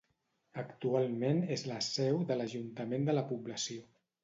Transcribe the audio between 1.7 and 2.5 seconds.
la seu de